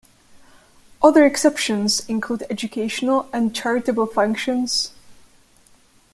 [1.03, 4.89] Other exceptions include educational and charitable functions...